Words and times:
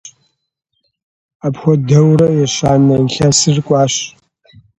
Апхуэдэурэ 1.45 2.27
ещанэ 2.45 2.95
илъэсыр 3.01 3.57
кӀуащ. 3.65 3.95